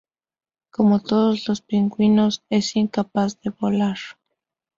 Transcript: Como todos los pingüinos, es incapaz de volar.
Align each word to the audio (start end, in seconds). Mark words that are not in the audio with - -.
Como 0.71 0.99
todos 1.01 1.47
los 1.47 1.61
pingüinos, 1.61 2.43
es 2.49 2.75
incapaz 2.75 3.39
de 3.39 3.51
volar. 3.51 3.99